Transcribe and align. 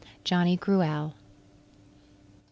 JOHNNY 0.23 0.55
GRUELLE. 0.57 1.13